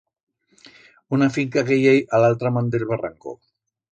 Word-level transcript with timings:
Una 1.17 1.27
finca 1.35 1.63
que 1.69 1.77
i 1.83 1.85
hei 1.91 2.01
a 2.19 2.23
l'altra 2.23 2.53
man 2.57 2.75
d'el 2.77 2.89
barranco. 2.95 3.37